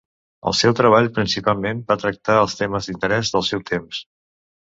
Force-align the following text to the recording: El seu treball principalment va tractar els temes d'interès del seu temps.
El 0.51 0.55
seu 0.59 0.71
treball 0.79 1.09
principalment 1.17 1.83
va 1.91 1.97
tractar 2.03 2.39
els 2.45 2.57
temes 2.61 2.89
d'interès 2.89 3.33
del 3.35 3.45
seu 3.51 3.61
temps. 3.71 4.01